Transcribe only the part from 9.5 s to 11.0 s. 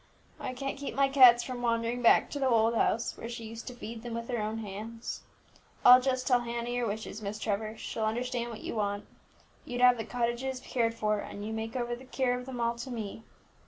You'd have the cottagers cared